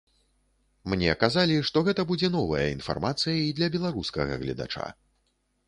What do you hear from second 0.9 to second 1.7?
Мне казалі,